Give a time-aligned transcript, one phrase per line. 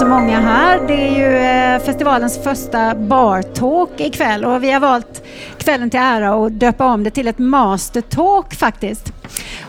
[0.00, 0.80] så många här.
[0.88, 5.26] Det är ju eh, festivalens första bartalk ikväll och vi har valt
[5.58, 9.12] kvällen till ära och döpa om det till ett mastertalk faktiskt.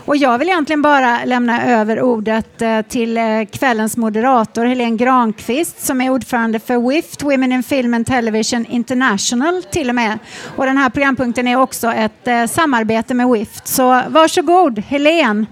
[0.04, 5.86] Och jag vill egentligen bara lämna över ordet eh, till eh, kvällens moderator Helene Granqvist
[5.86, 10.18] som är ordförande för WIFT, Women in Film and Television International till och med.
[10.56, 13.66] Och den här programpunkten är också ett samarbete med WIFT.
[13.66, 15.46] Så varsågod Helene.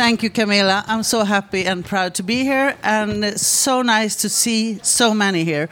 [0.00, 0.82] Thank you, Camilla.
[0.88, 5.44] I'm so happy and proud to be here, and so nice to see so many
[5.44, 5.68] here.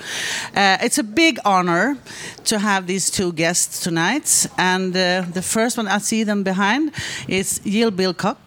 [0.54, 1.96] Uh, it's a big honor
[2.44, 6.92] to have these two guests tonight, and uh, the first one I see them behind
[7.26, 8.38] is Jill Bilcock.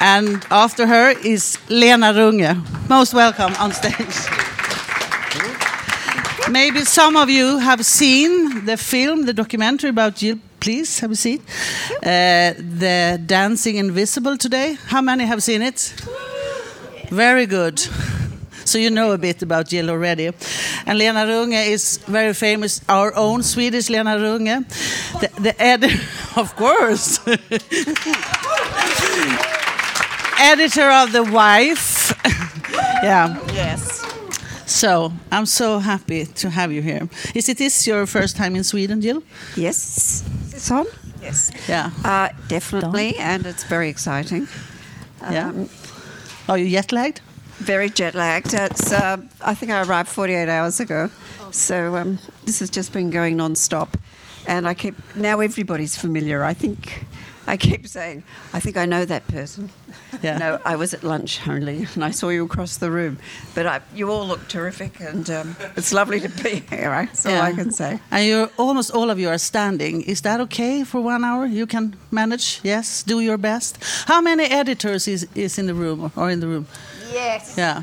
[0.00, 2.54] and after her is Lena Runge.
[2.90, 4.14] Most welcome on stage.
[6.50, 11.16] Maybe some of you have seen the film, the documentary about Jill please have a
[11.16, 11.42] seat.
[12.02, 14.78] Uh, the Dancing Invisible today.
[14.86, 15.94] How many have seen it?
[17.10, 17.78] Very good.
[18.64, 20.30] So you know a bit about Jill already.
[20.86, 24.64] And Lena Runge is very famous, our own Swedish Lena Runge.
[25.20, 25.84] The, the ed
[26.36, 27.20] of course.
[30.40, 32.14] editor of The Wife.
[33.02, 33.38] yeah.
[33.52, 34.02] Yes.
[34.66, 37.06] So I'm so happy to have you here.
[37.34, 39.22] Is it this your first time in Sweden, Jill?
[39.56, 40.24] Yes.
[40.70, 40.86] On?
[41.22, 41.50] Yes.
[41.68, 41.90] Yeah.
[42.04, 44.48] Uh, definitely, and it's very exciting.
[45.22, 45.48] Yeah.
[45.48, 45.68] Um,
[46.48, 47.20] Are you jet lagged?
[47.58, 48.52] Very jet lagged.
[48.54, 48.92] It's.
[48.92, 51.10] Uh, I think I arrived 48 hours ago,
[51.50, 53.96] so um, this has just been going non-stop,
[54.46, 56.44] and I keep now everybody's familiar.
[56.44, 57.04] I think
[57.46, 59.70] I keep saying, I think I know that person.
[60.22, 60.38] Yeah.
[60.38, 63.18] no, I was at lunch only, and I saw you across the room.
[63.54, 66.90] But I, you all look terrific, and um, it's lovely to be here.
[66.90, 67.08] Right?
[67.08, 67.38] That's yeah.
[67.38, 68.00] all I can say.
[68.10, 70.02] And you're almost all of you are standing.
[70.02, 71.46] Is that okay for one hour?
[71.46, 72.60] You can manage.
[72.62, 73.78] Yes, do your best.
[74.06, 76.66] How many editors is is in the room or in the room?
[77.12, 77.54] Yes.
[77.56, 77.82] Yeah,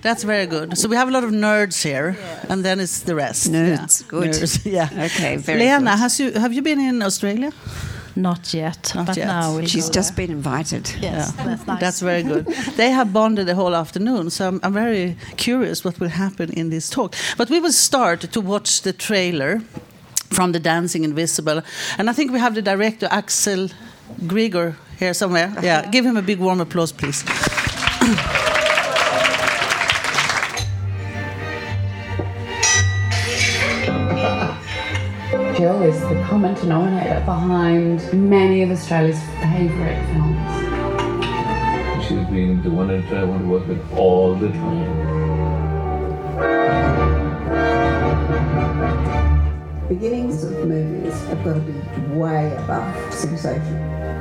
[0.00, 0.78] that's very good.
[0.78, 2.46] So we have a lot of nerds here, yes.
[2.48, 3.50] and then it's the rest.
[3.50, 4.08] Nerds, yeah.
[4.08, 4.30] good.
[4.30, 4.60] Nerds.
[4.70, 5.06] Yeah.
[5.06, 5.98] Okay, very Lena, good.
[5.98, 7.52] has you have you been in Australia?
[8.16, 9.26] Not yet, Not but yet.
[9.26, 10.90] now we'll she's just been invited.
[11.00, 11.44] Yes, yeah.
[11.44, 11.80] that's nice.
[11.80, 12.46] That's very good.
[12.76, 16.70] they have bonded the whole afternoon, so I'm, I'm, very curious what will happen in
[16.70, 17.14] this talk.
[17.36, 19.60] But we will start to watch the trailer
[20.30, 21.62] from the Dancing Invisible,
[21.98, 23.68] and I think we have the director Axel
[24.22, 25.52] Grigor here somewhere.
[25.62, 25.90] Yeah, uh-huh.
[25.90, 27.24] give him a big warm applause, please.
[36.30, 40.38] Common denominator behind many of Australia's favourite films.
[42.06, 45.08] She's been the one that I want to work with all the time.
[49.88, 51.72] Beginnings of movies have got to be
[52.14, 53.74] way above sensation.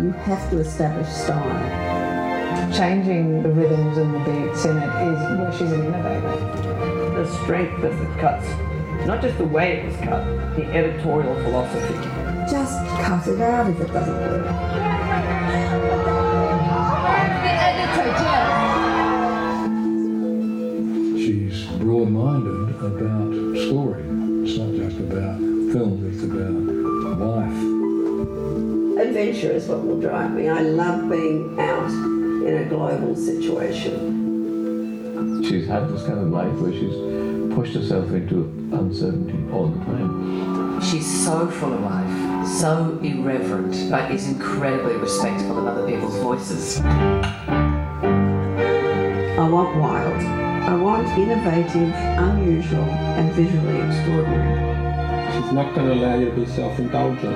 [0.04, 2.74] You have to establish style.
[2.76, 7.22] Changing the rhythms and the beats in it is where she's an innovator.
[7.22, 8.48] The strength of the cuts
[9.06, 10.24] not just the way it was cut,
[10.56, 11.94] the editorial philosophy.
[12.50, 14.46] Just cut it out if it doesn't work.
[21.18, 23.34] She's broad-minded about
[23.68, 24.04] story.
[24.44, 25.38] It's not just about
[25.72, 26.54] film, it's about
[27.20, 27.60] life.
[29.08, 30.50] Adventure is what will drive me.
[30.50, 34.18] I love being out in a global situation.
[35.44, 36.96] She's had this kind of life where she's
[37.60, 40.82] pushed herself into uncertainty all the time.
[40.82, 46.80] She's so full of life, so irreverent, but is incredibly respectful of other people's voices.
[46.80, 48.40] I
[49.52, 50.24] want wild.
[50.24, 52.90] I want innovative, unusual,
[53.20, 55.34] and visually extraordinary.
[55.34, 57.36] She's not going to allow you to be self-indulgent.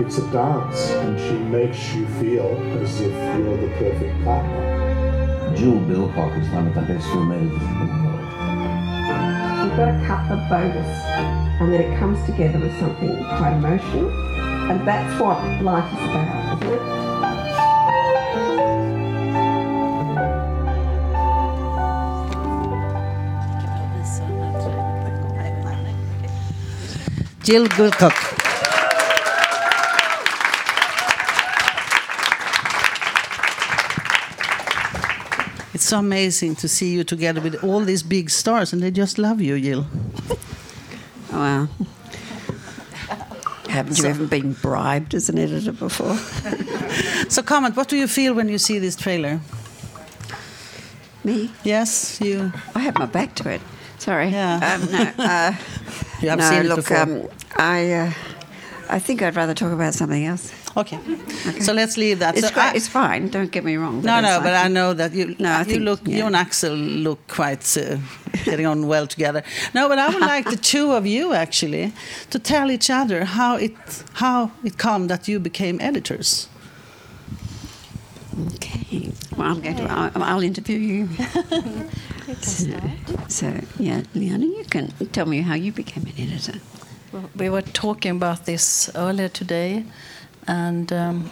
[0.00, 5.54] It's a dance, and she makes you feel as if you're the perfect partner.
[5.54, 7.97] Jill Bilcock is one of the best filmmakers in the world
[9.78, 10.90] got to cut the bogus
[11.60, 14.10] and then it comes together with something quite emotional.
[14.68, 16.82] And that's what life is about, isn't it?
[27.44, 28.37] Jill Bilcock.
[35.88, 39.40] So amazing to see you together with all these big stars, and they just love
[39.40, 39.86] you, Jill.
[41.32, 41.68] wow.
[43.68, 46.16] Haven't you ever been bribed as an editor before?
[47.28, 47.76] so, comment.
[47.76, 49.40] What do you feel when you see this trailer?
[51.24, 51.50] Me?
[51.64, 52.52] Yes, you.
[52.74, 53.60] I have my back to it.
[53.98, 54.28] Sorry.
[54.30, 54.78] Yeah.
[54.80, 55.12] Um, no.
[55.24, 55.52] Uh,
[56.20, 56.96] You have no, seen it look, before.
[56.96, 58.12] Um, I, uh,
[58.88, 60.52] I think I'd rather talk about something else.
[60.78, 60.98] Okay.
[61.60, 62.36] So let's leave that.
[62.36, 63.28] It's, So great, I- it's fine.
[63.30, 64.02] Don't get me wrong.
[64.02, 66.16] no, no, but I know that you, No, I you think- look, yeah.
[66.18, 67.96] you and Axel look quite uh,
[68.44, 69.42] getting on well together.
[69.74, 71.92] No, but I would like the two of you actually
[72.30, 73.74] to tell each other how it
[74.14, 76.48] how it come that you became editors.
[78.54, 79.10] Okay.
[79.36, 79.84] Well, I'm going to.
[79.84, 81.08] I'll, I'll interview you.
[82.40, 82.80] so,
[83.28, 86.60] so, yeah, Liana, you can tell me how you became an editor.
[87.12, 89.84] Well, We were talking about this earlier today,
[90.48, 91.30] and um,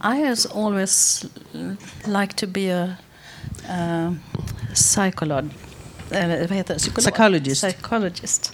[0.00, 1.24] I has always
[1.54, 1.76] l-
[2.06, 2.96] liked to be a
[4.74, 5.50] psycholog,
[6.10, 6.80] eller vad heter det?
[6.80, 7.02] Psykolog?
[7.04, 7.60] Psychologist.
[7.60, 8.52] Psychologist,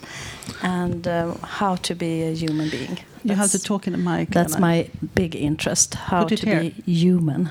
[0.62, 2.99] and uh, how to be a human being.
[3.25, 4.31] You have to talk in the mic.
[4.31, 4.66] That's Anna.
[4.66, 5.94] my big interest.
[5.94, 6.60] How to here.
[6.60, 7.49] be human.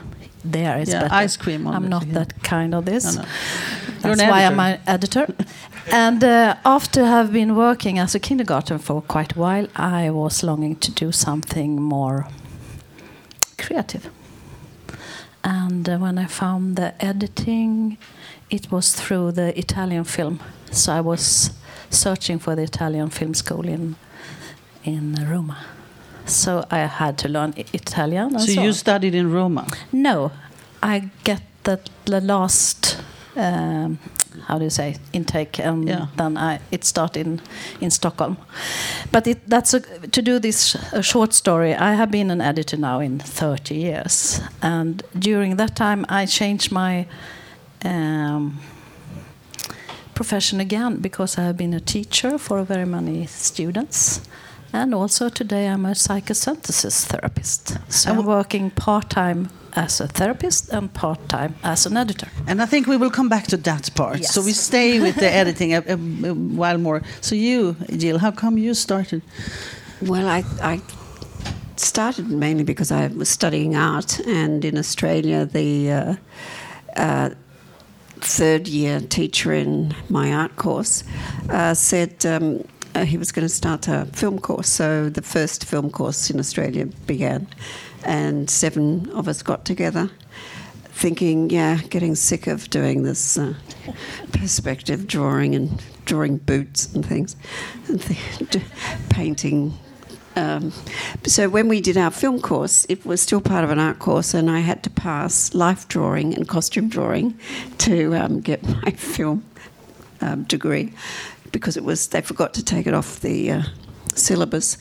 [0.51, 1.25] There is Yeah, better.
[1.25, 3.03] ice cream on I'm not that kind of this.
[3.15, 3.27] No, no.
[4.01, 4.53] That's why editor.
[4.53, 5.27] I'm an editor.
[5.91, 10.43] And uh, after have been working as a kindergarten for quite a while, I was
[10.43, 12.27] longing to do something more
[13.57, 14.09] creative.
[15.43, 17.97] And uh, when I found the editing,
[18.49, 20.39] it was through the Italian film.
[20.71, 21.51] So I was
[21.89, 23.95] searching for the Italian film school in
[24.83, 25.57] in Roma.
[26.25, 28.39] So I had to learn I- Italian.
[28.39, 29.67] So so you studied in Roma.
[29.91, 30.31] No,
[30.83, 32.97] I get the, the last
[33.35, 33.99] um,
[34.47, 36.07] how do you say intake, and Yeah.
[36.17, 37.41] then I it started in
[37.81, 38.37] in Stockholm.
[39.11, 39.79] But it, that's a,
[40.11, 41.73] to do this a short story.
[41.73, 46.71] I have been an editor now in 30 years, and during that time I changed
[46.71, 47.05] my.
[47.85, 48.59] Um,
[50.13, 54.21] profession again because I have been a teacher for very many students.
[54.73, 57.77] And also today I'm a psychosynthesis therapist.
[57.89, 62.27] So I'm working part time as a therapist and part time as an editor.
[62.47, 64.25] And I think we will come back to that part.
[64.25, 67.01] So we stay with the editing a, a, a while more.
[67.21, 69.21] So you, Jill, how come you started?
[70.01, 70.81] Well, I, I
[71.75, 76.15] started mainly because I was studying art, and in Australia, the uh,
[76.95, 77.29] uh,
[78.19, 81.03] third year teacher in my art course
[81.49, 82.63] uh, said um,
[82.95, 84.69] uh, he was going to start a film course.
[84.69, 87.47] So the first film course in Australia began,
[88.03, 90.09] and seven of us got together.
[90.85, 93.53] Thinking, yeah, getting sick of doing this uh,
[94.31, 97.35] perspective drawing and drawing boots and things,
[97.87, 98.63] and th-
[99.09, 99.77] painting
[100.37, 100.71] um,
[101.25, 104.35] so when we did our film course, it was still part of an art course,
[104.35, 107.39] and I had to pass life drawing and costume drawing
[107.79, 109.43] to um, get my film
[110.21, 110.93] um, degree
[111.51, 113.63] because it was they forgot to take it off the uh,
[114.17, 114.77] syllabus.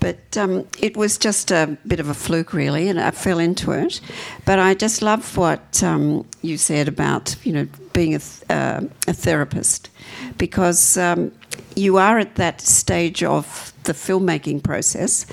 [0.00, 3.72] But um, it was just a bit of a fluke, really, and I fell into
[3.72, 4.00] it.
[4.46, 8.80] But I just love what um, you said about you know being a, th- uh,
[9.06, 9.90] a therapist
[10.38, 11.32] because um,
[11.76, 15.26] you are at that stage of the filmmaking process,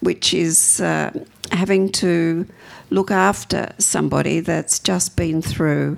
[0.00, 1.10] which is uh,
[1.50, 2.46] having to
[2.90, 5.96] look after somebody that's just been through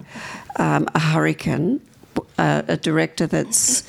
[0.59, 1.81] um, a hurricane,
[2.39, 3.83] uh, a director that's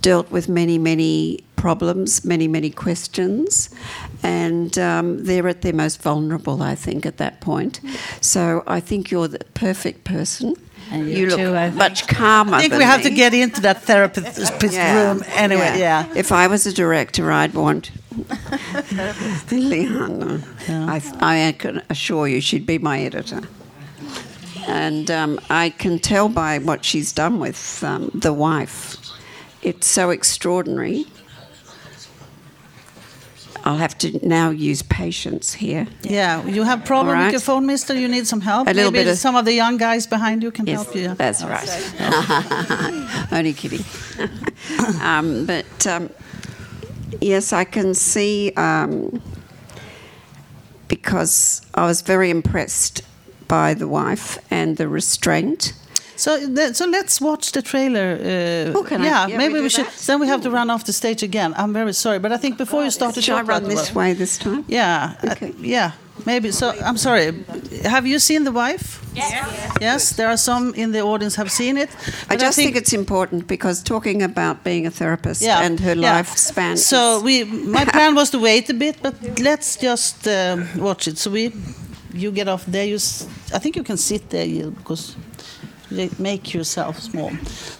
[0.00, 3.70] dealt with many, many problems, many, many questions,
[4.22, 7.80] and um, they're at their most vulnerable, I think, at that point.
[8.20, 10.54] So I think you're the perfect person.
[10.90, 12.54] And you look too, much calmer.
[12.54, 15.78] I think we than have to get into that therapist room anyway.
[15.78, 16.12] Yeah.
[16.16, 17.92] If I was a director, I'd want
[19.52, 20.42] Liana.
[20.68, 23.42] I, I can assure you she'd be my editor.
[24.66, 28.96] And um, I can tell by what she's done with um, the wife.
[29.62, 31.06] It's so extraordinary.
[33.64, 35.86] I'll have to now use patience here.
[36.02, 37.26] Yeah, you have problem right.
[37.26, 37.94] with your phone, Mister.
[37.94, 38.68] You need some help.
[38.68, 40.96] A little Maybe bit of- some of the young guys behind you can Yes, help
[40.96, 41.14] you.
[41.14, 41.68] that's right.
[43.32, 43.84] Only kidding.
[45.02, 46.08] um, but um,
[47.20, 49.20] yes, I can see um,
[50.88, 53.02] because I was very impressed
[53.50, 55.72] by the wife and the restraint.
[56.16, 58.08] So, th- so let's watch the trailer.
[58.20, 59.86] Uh, Oh, can I- yeah, yeah, maybe we we, should.
[59.86, 60.06] that?
[60.06, 61.54] Then we have to run off the stage again.
[61.56, 63.94] I'm very sorry, but I think before you start to Shall I talk run this
[63.94, 64.64] way this time?
[64.68, 65.90] Yeah, uh, yeah,
[66.26, 66.52] maybe.
[66.52, 67.32] So I'm sorry.
[67.84, 69.00] Have you seen the wife?
[69.14, 69.32] Yes.
[69.80, 71.88] Yes, there are some in the audience have seen it.
[72.28, 76.20] I but just think, it's important because talking about being a therapist and her yeah.
[76.20, 76.76] lifespan.
[76.76, 81.18] So we, my plan was to wait a bit, but let's just um, watch it.
[81.18, 81.50] So we,
[82.12, 82.84] you get off there.
[82.86, 85.16] You, s- I think you can sit there you, because
[85.90, 87.30] you make yourself small.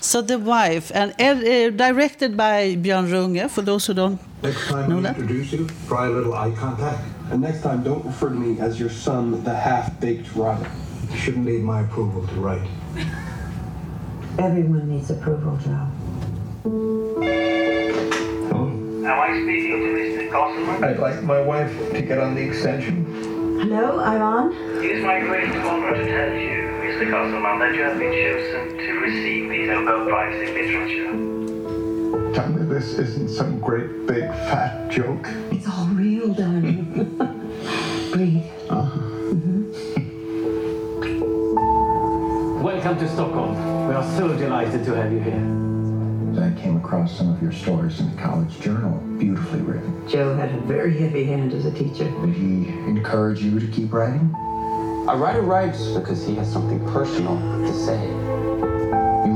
[0.01, 3.49] So the wife and uh, directed by Björn Runge.
[3.51, 5.17] For those who don't Next time know we that.
[5.19, 7.01] introduce you, try a little eye contact.
[7.31, 10.69] And next time, don't refer to me as your son, the half-baked rotter.
[11.13, 12.67] You shouldn't need my approval to write.
[14.39, 15.87] Everyone needs approval, Joe.
[19.03, 20.31] Am I speaking to Mr.
[20.31, 20.85] Castleman?
[20.85, 23.05] I'd like my wife to get on the extension.
[23.61, 24.53] Hello, I'm on.
[24.83, 27.11] It is my great honor to tell you, Mr.
[27.11, 32.33] Castleman, that you have been chosen to receive the Nobel Prize in Literature.
[32.33, 35.29] Tell me this isn't some great big fat joke.
[35.51, 36.85] It's all real, darling.
[38.13, 38.45] Breathe.
[38.71, 39.73] Mm-hmm.
[42.63, 43.89] Welcome to Stockholm.
[43.89, 45.70] We are so delighted to have you here.
[46.43, 50.09] I came across some of your stories in the college journal, beautifully written.
[50.09, 52.05] Joe had a very heavy hand as a teacher.
[52.05, 54.35] Did he encourage you to keep writing?
[55.09, 58.70] A writer writes because he has something personal to say.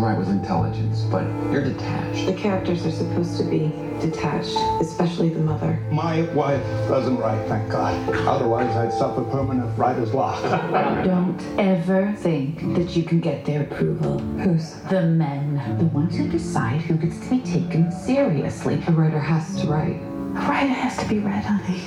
[0.04, 2.26] You write with intelligence, but you're detached.
[2.26, 5.80] The characters are supposed to be detached, especially the mother.
[5.90, 7.94] My wife doesn't write, thank God.
[8.28, 10.42] Otherwise, I'd suffer permanent writer's block.
[11.04, 14.18] Don't ever think that you can get their approval.
[14.18, 14.74] Who's?
[14.90, 15.78] The men.
[15.78, 18.82] The ones who decide who gets to be taken seriously.
[18.86, 20.02] A writer has to write.
[20.36, 21.80] A writer has to be read, honey.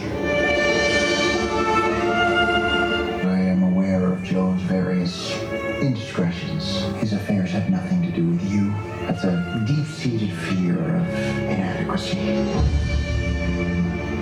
[3.28, 5.38] I am aware of Joe's various
[5.82, 6.82] indiscretions.
[7.00, 8.74] His affairs have nothing to do with you.
[9.06, 11.08] That's a deep-seated fear of
[11.50, 12.18] inadequacy.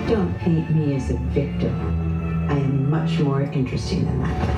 [0.08, 1.74] Don't paint me as a victim.
[2.48, 4.48] I am much more interesting than that.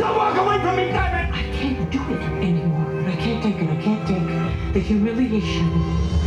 [0.00, 1.34] Now walk away from me, damn it!
[1.34, 3.08] I can't do it anymore.
[3.08, 3.68] I can't take it.
[3.68, 6.17] I can't take the humiliation.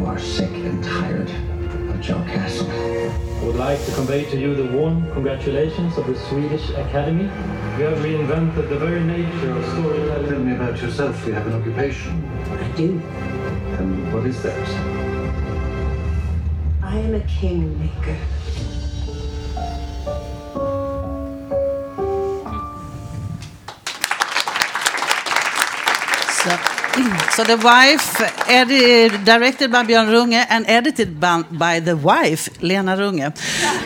[0.00, 1.30] I think you are sick and tired
[1.90, 2.70] of Joe Castle.
[2.70, 7.24] I would like to convey to you the warm congratulations of the Swedish Academy.
[7.24, 10.28] You have reinvented the very nature of storytelling.
[10.30, 11.26] Tell me about yourself.
[11.26, 12.24] You have an occupation.
[12.50, 12.98] I do.
[13.78, 14.68] And what is that?
[16.82, 18.16] I am a kingmaker.
[26.94, 32.48] So, so the wife, edi- directed by Björn Runge and edited by, by the wife,
[32.62, 33.32] Lena Runge.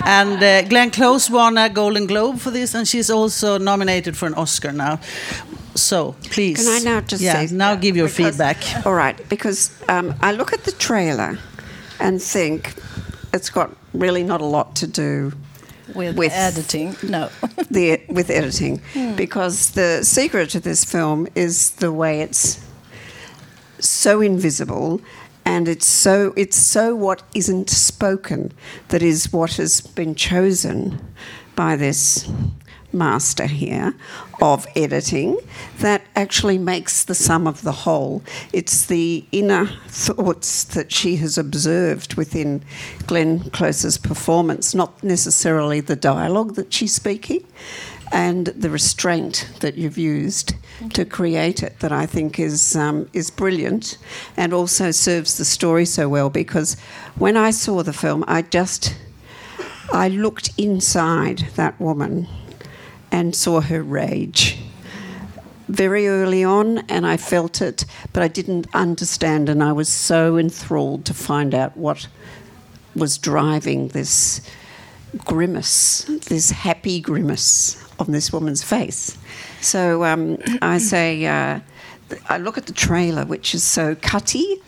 [0.07, 4.27] And uh, Glenn Close won a Golden Globe for this, and she's also nominated for
[4.27, 5.01] an Oscar now.
[5.75, 7.55] So please, Can I now just yeah, say?
[7.55, 8.87] now give your because- feedback.
[8.87, 11.39] All right, because um, I look at the trailer
[12.01, 12.75] and think
[13.33, 15.33] it's got really not a lot to do
[15.95, 17.29] With, With- editing, no.
[17.71, 19.15] the with editing, Hmm.
[19.17, 22.64] because the secret to this film is the way it's
[23.89, 25.01] so invisible.
[25.47, 28.53] And it's so it's so what isn't spoken
[28.89, 30.99] that is what has been chosen
[31.55, 32.29] by this
[32.95, 33.95] master here
[34.41, 35.37] of editing
[35.79, 38.23] that actually makes the sum of the whole.
[38.53, 42.63] It's the inner thoughts that she has observed within
[43.07, 47.45] Glenn Close's performance, not necessarily the dialogue that she's speaking,
[48.13, 50.55] and the restraint that you've used
[50.91, 53.99] to create it that I think is um, is brilliant
[54.37, 56.77] and also serves the story so well because
[57.17, 58.97] when I saw the film I just
[59.93, 62.27] I looked inside that woman
[63.11, 64.59] and saw her rage
[65.69, 70.37] very early on and I felt it but I didn't understand and I was so
[70.37, 72.09] enthralled to find out what
[72.95, 74.41] was driving this
[75.25, 79.17] grimace this happy grimace on this woman's face
[79.65, 81.61] so um, I say uh,
[82.29, 84.61] I look at the trailer which is so cutty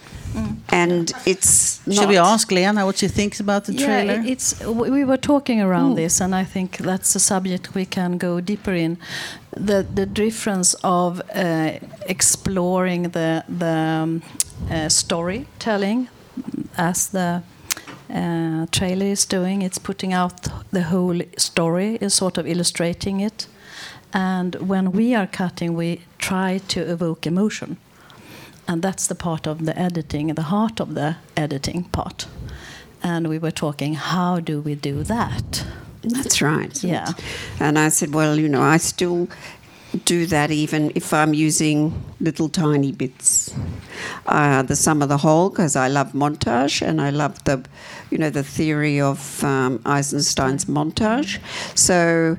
[0.72, 4.14] and it's Should we ask Lena what she thinks about the trailer?
[4.14, 5.96] Yeah, it's we were talking around Mm.
[5.96, 8.98] this, and I think that's a subject we can go deeper in.
[9.66, 11.70] The the difference of uh,
[12.08, 14.22] exploring the the um,
[14.70, 16.08] uh, storytelling
[16.76, 17.42] as the
[18.10, 19.62] uh, trailer is doing.
[19.62, 23.48] It's putting out the whole story, is sort of illustrating it,
[24.16, 27.76] and when we are cutting, we try to evoke emotion
[28.68, 32.26] and that's the part of the editing, the heart of the editing part.
[33.02, 35.64] And we were talking, how do we do that?
[36.02, 36.82] That's right.
[36.82, 37.12] Yeah.
[37.60, 39.28] And I said, well, you know, I still
[40.04, 43.54] do that even if I'm using little tiny bits.
[44.26, 47.64] Uh, the sum of the whole, because I love montage and I love the,
[48.10, 51.38] you know, the theory of um, Eisenstein's montage.
[51.76, 52.36] So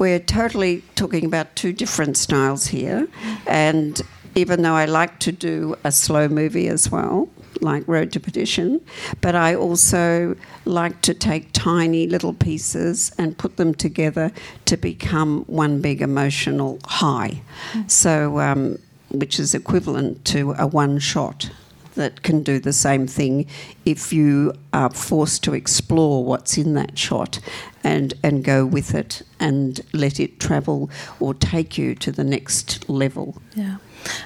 [0.00, 3.06] we're totally talking about two different styles here.
[3.46, 4.00] And
[4.34, 7.28] even though I like to do a slow movie as well,
[7.60, 8.80] like Road to Perdition,
[9.20, 14.32] but I also like to take tiny little pieces and put them together
[14.64, 17.42] to become one big emotional high.
[17.86, 18.78] So, um,
[19.10, 21.50] which is equivalent to a one shot
[21.94, 23.46] that can do the same thing
[23.84, 27.40] if you are forced to explore what's in that shot
[27.82, 32.88] and, and go with it and let it travel or take you to the next
[32.88, 33.40] level.
[33.54, 33.76] Yeah,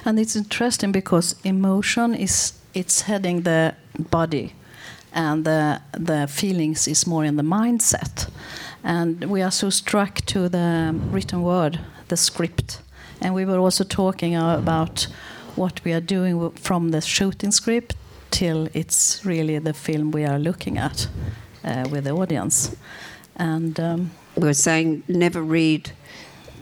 [0.03, 3.73] and it's interesting because emotion is it's heading the
[4.11, 4.53] body,
[5.13, 8.29] and the the feelings is more in the mindset,
[8.83, 12.81] and we are so struck to the written word, the script,
[13.21, 15.07] and we were also talking about
[15.55, 17.95] what we are doing from the shooting script
[18.29, 21.07] till it's really the film we are looking at
[21.63, 22.75] uh, with the audience,
[23.35, 23.79] and.
[23.79, 25.91] Um, we were saying never read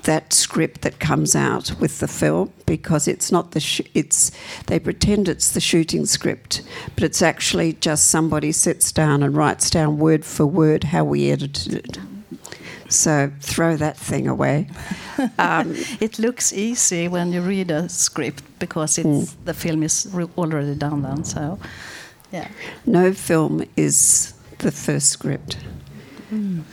[0.03, 4.32] that script that comes out with the film because it's not the sh- it's
[4.68, 6.62] they pretend it's the shooting script
[6.94, 11.32] but it's actually just somebody sits down and writes down word for word how we
[11.32, 11.98] edited it.
[12.89, 14.68] So throw that thing away.
[15.38, 20.27] Um, it looks easy when you read a script because it's the film is re-
[20.36, 21.60] already done then so
[22.32, 22.48] yeah.
[22.88, 25.58] No film is the first script
[26.33, 26.63] You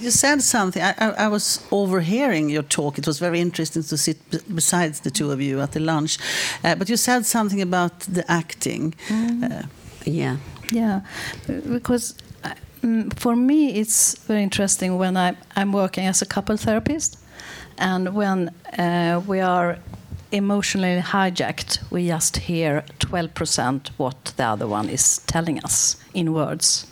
[0.00, 0.82] you said something.
[0.82, 2.98] I, I, I was overhearing your talk.
[2.98, 6.18] It was very interesting to sit b- besides the two of you at the lunch.
[6.64, 8.94] Uh, but you said something about the acting.
[9.10, 9.62] Uh,
[10.04, 10.36] yeah.
[10.72, 11.00] Yeah,
[11.46, 16.56] because uh, mm, for me it's very interesting when I, I'm working as a couple
[16.56, 17.18] therapist,
[17.78, 19.78] and when uh, we are
[20.30, 26.86] emotionally hijacked, we just hear 12% what the other one is telling us in words.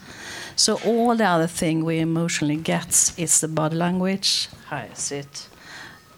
[0.57, 5.49] So all the other thing we emotionally get is the body language, I sit,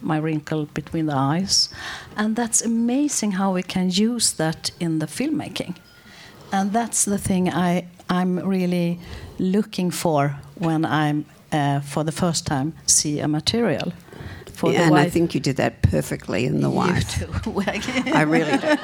[0.01, 1.69] my wrinkle between the eyes,
[2.17, 5.75] and that's amazing how we can use that in the filmmaking
[6.53, 8.99] and that's the thing I I'm really
[9.39, 13.93] looking for when I'm uh, for the first time see a material.
[14.59, 17.09] For Yeah, the and I think you did that perfectly in the wife.
[17.17, 17.29] too.
[18.13, 18.77] I really do.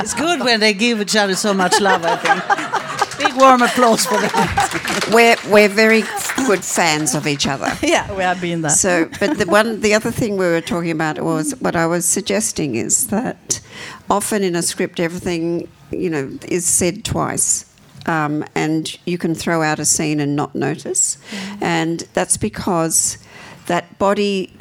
[0.00, 3.18] it's good when they give each other so much love, I think.
[3.18, 5.08] Big warm applause for that.
[5.12, 6.02] we're we're very
[6.46, 7.68] good fans of each other.
[7.86, 8.70] yeah, we have been that.
[8.70, 12.06] So, but the one, the other thing we were talking about was what I was
[12.06, 13.60] suggesting is that
[14.08, 17.66] often in a script, everything you know is said twice.
[18.06, 21.18] Um, and you can throw out a scene and not notice,
[21.60, 23.18] and that's because
[23.66, 24.54] that body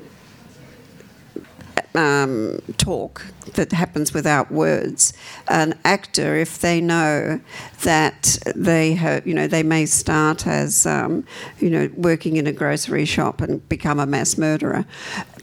[1.97, 5.13] um, talk that happens without words.
[5.47, 7.41] An actor, if they know
[7.81, 11.25] that they have, you know, they may start as, um,
[11.59, 14.85] you know, working in a grocery shop and become a mass murderer,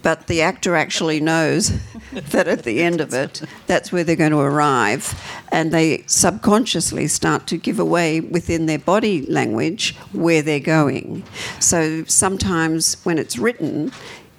[0.02, 1.72] but the actor actually knows
[2.12, 7.08] that at the end of it, that's where they're going to arrive, and they subconsciously
[7.08, 11.24] start to give away within their body language where they're going.
[11.58, 13.90] So sometimes when it's written,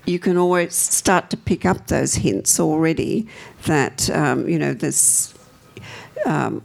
[0.06, 3.28] you can always start to pick up those hints already
[3.66, 5.34] that um, you know this
[6.26, 6.64] um,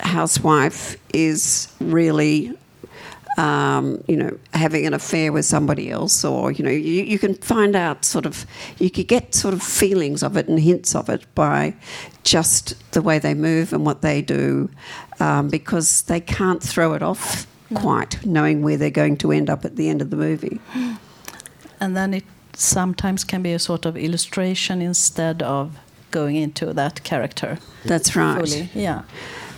[0.00, 2.56] housewife is really
[3.38, 7.34] um, you know having an affair with somebody else or you know you, you can
[7.34, 8.46] find out sort of
[8.78, 11.74] you could get sort of feelings of it and hints of it by
[12.22, 14.70] just the way they move and what they do
[15.20, 19.64] um, because they can't throw it off quite knowing where they're going to end up
[19.64, 20.60] at the end of the movie
[21.80, 22.24] and then it
[22.56, 25.78] sometimes can be a sort of illustration instead of
[26.10, 27.58] going into that character.
[27.84, 28.48] That's right.
[28.48, 28.70] Fully.
[28.74, 29.02] Yeah.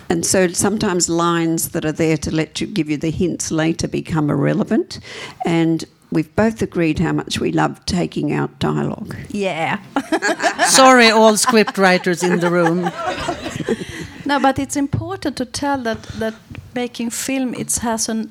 [0.09, 3.87] And so sometimes lines that are there to let you give you the hints later
[3.87, 4.99] become irrelevant.
[5.45, 9.15] And we've both agreed how much we love taking out dialogue.
[9.29, 9.79] Yeah.
[10.67, 12.89] Sorry, all script writers in the room.
[14.25, 16.35] no, but it's important to tell that that
[16.73, 18.27] making film it has a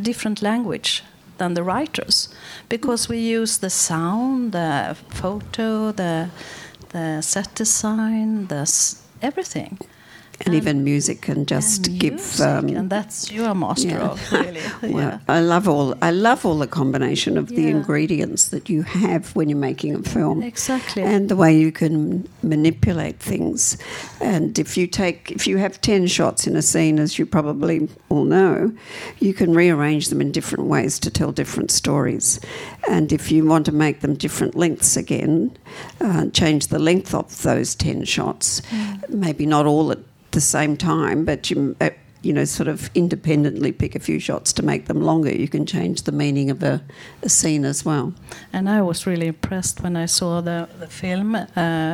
[0.00, 1.04] different language
[1.38, 2.28] than the writers
[2.68, 6.30] because we use the sound, the photo, the
[6.90, 8.66] the set design, the
[9.22, 9.78] everything.
[10.46, 12.12] And, even music can just and give.
[12.14, 14.08] music, um, and that's you're a master yeah.
[14.08, 14.60] of, really.
[14.82, 15.18] Well, yeah.
[15.28, 15.94] I love all.
[16.02, 20.02] I love all the combination of the ingredients that you have when you're making a
[20.02, 20.42] film.
[20.42, 21.02] Exactly.
[21.02, 23.76] And the way you can manipulate things.
[24.20, 27.88] And if you take, if you have ten shots in a scene, as you probably
[28.08, 28.72] all know,
[29.20, 32.40] you can rearrange them in different ways to tell different stories.
[32.88, 35.56] And if you want to make them different lengths again,
[36.00, 38.62] uh, change the length of those ten shots.
[39.08, 39.98] Maybe not all at
[40.32, 41.76] the same time, but you.
[41.80, 41.90] Uh,
[42.22, 45.34] you know, sort of independently pick a few shots to make them longer.
[45.34, 46.80] You can change the meaning of a,
[47.22, 48.14] a scene as well.
[48.52, 51.46] And I was really impressed when I saw the, the film uh,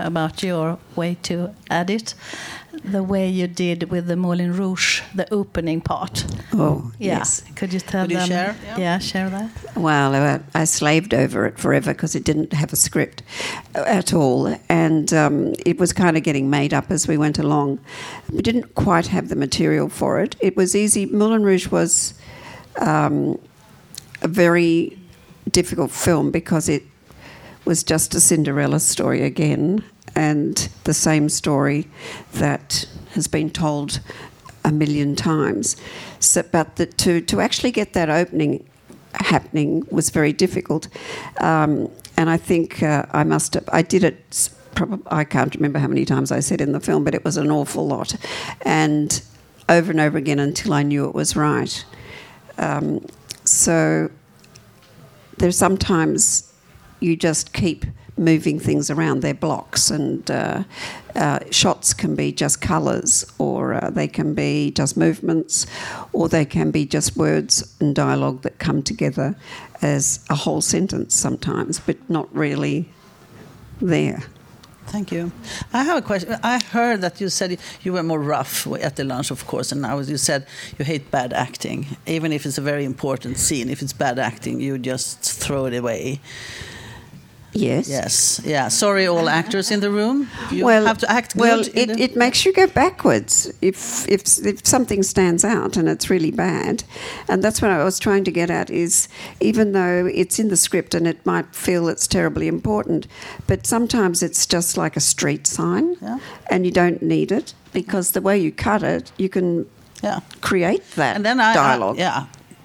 [0.04, 2.14] about your way to edit.
[2.84, 6.24] The way you did with the Moulin Rouge, the opening part.
[6.52, 7.18] Oh, yeah.
[7.18, 7.42] yes.
[7.54, 8.56] Could you tell Could you share?
[8.76, 8.98] Yeah.
[8.98, 9.50] share that.
[9.76, 13.22] Well, uh, I slaved over it forever because it didn't have a script
[13.74, 17.38] uh, at all, and um, it was kind of getting made up as we went
[17.38, 17.80] along.
[18.32, 20.36] We didn't quite have the material for it.
[20.40, 21.06] It was easy.
[21.06, 22.14] Moulin Rouge was
[22.78, 23.38] um,
[24.22, 24.98] a very
[25.50, 26.82] difficult film because it
[27.64, 29.84] was just a Cinderella story again,
[30.18, 31.86] and the same story
[32.32, 34.00] that has been told
[34.64, 35.76] a million times.
[36.18, 38.64] So, but the, to to actually get that opening
[39.12, 40.88] happening was very difficult,
[41.40, 44.50] um, and I think uh, I must have I did it.
[44.74, 47.36] Probably, I can't remember how many times I said in the film, but it was
[47.36, 48.16] an awful lot,
[48.62, 49.22] and
[49.68, 51.84] over and over again until I knew it was right.
[52.58, 53.06] Um,
[53.44, 54.10] so
[55.36, 56.52] there's sometimes
[57.00, 57.86] you just keep
[58.18, 59.22] moving things around.
[59.22, 60.64] They're blocks, and uh,
[61.14, 65.66] uh, shots can be just colours, or uh, they can be just movements,
[66.12, 69.36] or they can be just words and dialogue that come together
[69.82, 72.88] as a whole sentence sometimes, but not really
[73.80, 74.22] there.
[74.88, 75.32] Thank you.
[75.74, 76.34] I have a question.
[76.42, 79.82] I heard that you said you were more rough at the lunch, of course, and
[79.82, 80.46] now you said
[80.78, 81.86] you hate bad acting.
[82.06, 85.74] Even if it's a very important scene, if it's bad acting, you just throw it
[85.74, 86.20] away.
[87.58, 87.88] Yes.
[87.88, 88.40] Yes.
[88.44, 88.68] Yeah.
[88.68, 90.28] Sorry, all actors in the room.
[90.50, 91.40] You well, have to act good.
[91.40, 95.88] Well, it, the- it makes you go backwards if, if if something stands out and
[95.88, 96.84] it's really bad,
[97.28, 98.70] and that's what I was trying to get at.
[98.70, 99.08] Is
[99.40, 103.06] even though it's in the script and it might feel it's terribly important,
[103.46, 106.18] but sometimes it's just like a street sign, Yeah.
[106.50, 109.66] and you don't need it because the way you cut it, you can
[110.02, 110.20] Yeah.
[110.40, 111.98] create that and then I, I- dialogue.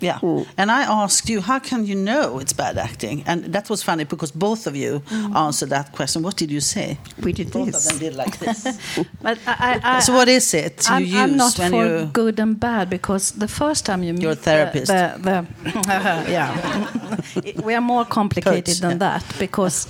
[0.04, 0.20] Yeah.
[0.22, 3.24] Yeah, and I asked you, how can you know it's bad acting?
[3.26, 5.36] And that was funny because both of you mm.
[5.36, 6.24] answered that question.
[6.24, 6.98] What did you say?
[7.22, 7.86] We did both this.
[7.86, 8.80] of them did like this.
[9.22, 12.06] But I, I, so what is it you I'm, use I'm not when for you?
[12.06, 14.88] good and bad because the first time you meet You're therapist.
[14.88, 19.20] the, the, the yeah, we are more complicated Coach, than yeah.
[19.20, 19.88] that because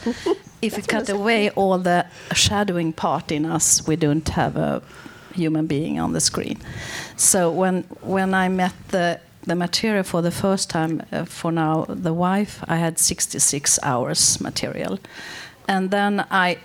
[0.62, 4.82] if we cut away all the shadowing part in us, we don't have a
[5.34, 6.58] human being on the screen.
[7.16, 11.86] So when when I met the the material for the first time uh, for now
[11.88, 15.00] the wife i had 66 hours material.
[15.68, 16.58] And then i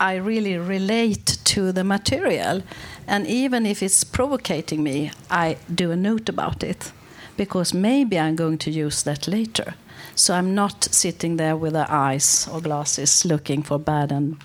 [0.00, 2.62] i really relate to the material.
[3.06, 6.92] And even if it's provocating me i do a note about it.
[7.36, 9.74] Because maybe i'm going to use that later.
[10.14, 14.36] So i'm not sitting there with the eyes or glasses looking for bad and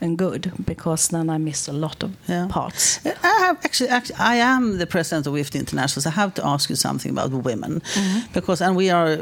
[0.00, 2.10] and good because then I miss a lot of
[2.48, 3.00] parts.
[3.06, 6.46] I have actually, actually, I am the president of WIFT International, so I have to
[6.46, 8.32] ask you something about women, mm-hmm.
[8.32, 9.18] because and we are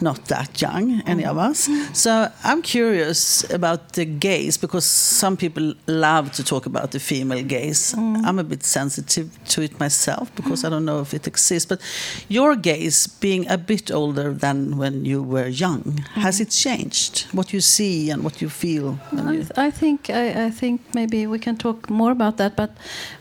[0.00, 1.68] not that young, any of us.
[1.68, 1.94] Mm-hmm.
[1.94, 7.44] So I'm curious about the gaze, because some people love to talk about the female
[7.44, 7.94] gaze.
[7.94, 8.24] Mm.
[8.24, 10.72] I'm a bit sensitive to it myself because I mm.
[10.72, 11.66] don't know if it exists.
[11.68, 11.80] But
[12.28, 16.42] your gaze, being a bit older than when you were young, has mm-hmm.
[16.42, 17.26] it changed?
[17.32, 18.98] What you see and what you feel?
[19.12, 22.56] I, you- I think I, I think maybe we can talk more about that.
[22.56, 22.70] But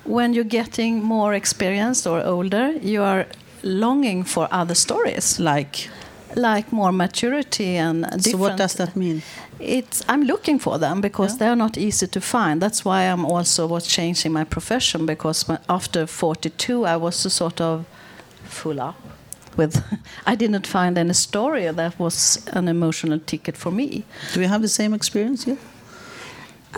[0.06, 3.26] when you're getting more experienced or older, you are
[3.64, 5.90] longing for other stories, like
[6.36, 8.24] like more maturity and different.
[8.24, 9.22] So what does that mean?
[9.60, 12.62] It's I'm looking for them because they're not easy to find.
[12.62, 17.62] That's why I'm also was changing my profession because after 42 I was a sort
[17.62, 17.86] of
[18.44, 18.96] full up
[19.58, 19.84] with
[20.28, 24.04] I didn't find any story that was an emotional ticket for me.
[24.34, 25.48] Do you have the same experience?
[25.48, 25.56] Yeah.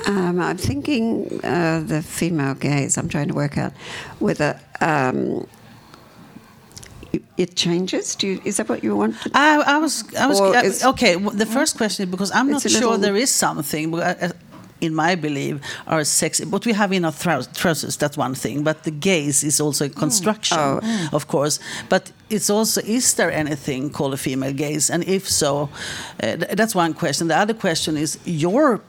[0.08, 2.98] Um, I'm thinking uh, the female gaze.
[2.98, 3.74] I'm trying to work out
[4.20, 5.46] whether um,
[7.38, 8.16] it- changes.
[8.16, 9.16] Do you, is that what you want?
[9.34, 11.16] I, I was, I was uh, okay.
[11.16, 13.92] The first question is because I'm not sure little- there is something.
[13.92, 14.32] but, uh,
[14.82, 16.44] In my belief, are sexy.
[16.46, 17.12] What we have in our
[17.54, 18.64] trousers, that's one thing.
[18.64, 20.80] But the gaze is also a construction, Oh.
[21.14, 21.60] of course.
[21.90, 24.90] But it's also, is there anything called a female gaze?
[24.94, 25.70] And if so,
[26.24, 27.28] uh, th- that's one question.
[27.28, 28.82] The other question is your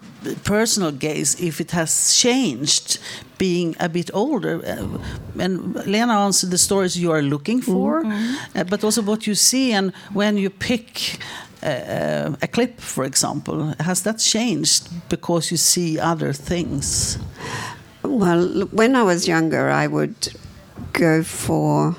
[0.44, 2.98] personal gaze, if it has changed
[3.38, 4.62] being a bit older.
[4.64, 9.35] Uh, and Lena answered the stories you are looking for, uh, but also what you
[9.35, 11.18] see and when you pick
[11.62, 17.18] a clip, for example, has that changed because you see other things?
[18.03, 20.35] Well, when I was younger, I would
[20.92, 21.96] go for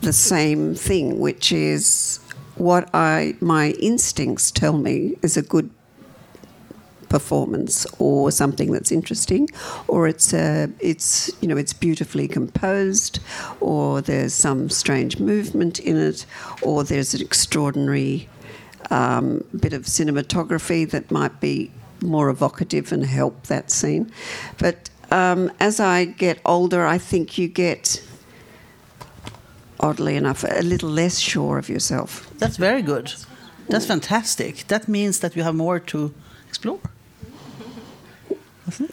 [0.00, 2.20] the same thing, which is
[2.56, 5.70] what I my instincts tell me is a good
[7.08, 9.48] performance or something that's interesting
[9.86, 13.20] or it's uh, it's you know it's beautifully composed
[13.60, 16.26] or there's some strange movement in it
[16.62, 18.28] or there's an extraordinary
[18.90, 24.10] um, bit of cinematography that might be more evocative and help that scene
[24.58, 28.02] but um, as I get older, I think you get,
[29.80, 32.30] oddly enough, a little less sure of yourself.
[32.38, 33.12] That's very good.
[33.68, 34.66] That's fantastic.
[34.68, 36.14] That means that you have more to
[36.46, 36.80] explore.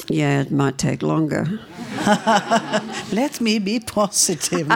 [0.09, 1.47] Yeah, it might take longer.
[3.11, 4.67] Let me be positive,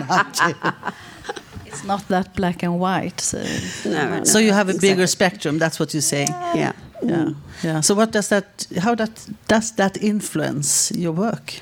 [1.66, 3.22] It's not that black and white.
[3.22, 3.38] So,
[3.86, 5.60] No, so you have a bigger spectrum.
[5.60, 6.30] That's what you're saying.
[6.56, 6.74] Yeah.
[7.04, 7.30] Yeah.
[7.64, 7.82] Yeah.
[7.82, 8.68] So what does that?
[8.80, 11.54] How that does that influence your work?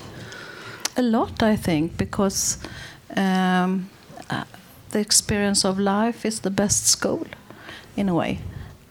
[0.96, 2.58] A lot, I think, because
[3.16, 3.90] um,
[4.30, 4.44] uh,
[4.90, 7.28] the experience of life is the best school,
[7.96, 8.40] in a way.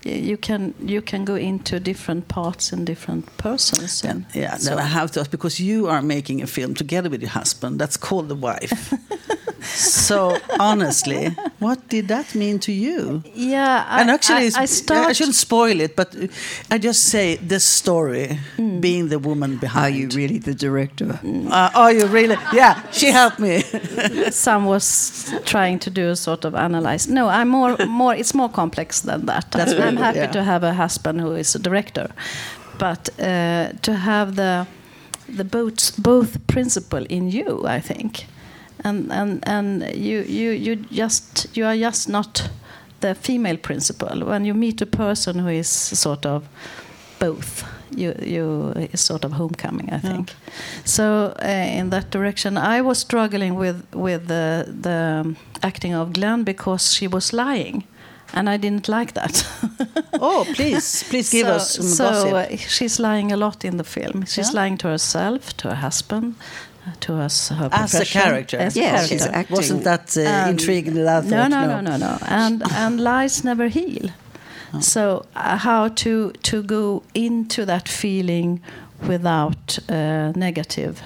[0.07, 4.05] You can you can go into different parts and different persons.
[4.05, 7.11] And Yeah, so- no, I have to ask because you are making a film together
[7.11, 7.79] with your husband.
[7.81, 8.93] That's called The Wife.
[9.67, 13.23] so honestly, what did that mean to you?
[13.35, 15.09] Yeah, I, and actually, I, I start.
[15.09, 16.15] I shouldn't spoil it, but
[16.71, 18.39] I just say the story,
[18.81, 19.87] being the woman behind.
[19.87, 21.21] Are you really the director?
[21.25, 22.37] Uh, are you really?
[22.53, 23.61] Yeah, she helped me.
[24.31, 27.09] Some was trying to do a sort of analyze.
[27.09, 28.15] No, I'm more more.
[28.15, 29.51] It's more complex than that.
[29.51, 30.33] That's I'm very good, happy yeah.
[30.33, 32.09] to have a husband who is a director,
[32.79, 34.67] but uh, to have the
[35.29, 38.27] the both both principle in you, I think,
[38.85, 42.51] and and and you you you just you are just not
[43.01, 44.25] the female principle.
[44.27, 46.43] When you meet a person who is sort of
[47.19, 47.65] both,
[47.97, 50.33] you you is sort of homecoming, I think.
[50.85, 56.45] So uh, in that direction, I was struggling with with the the acting of Glenn
[56.45, 57.85] because she was lying,
[58.35, 59.47] and I didn't like that.
[60.21, 62.53] oh, please, please give so, us some so gossip.
[62.53, 64.25] uh, she's lying a lot in the film.
[64.27, 64.63] She's Yeah?
[64.63, 66.35] lying to herself, to her husband,
[67.01, 68.59] to her, s- her As a character.
[68.59, 69.09] As a Yeah, character.
[69.09, 69.57] she's acting.
[69.57, 70.95] Wasn't that uh, And- intriguing?
[70.95, 72.19] That I no, thought, no, no, no, no.
[72.29, 74.11] And and lies never heal.
[74.75, 74.81] Oh.
[74.81, 75.03] So
[75.37, 78.61] uh, how to to go into that feeling
[79.09, 81.03] without uh, negative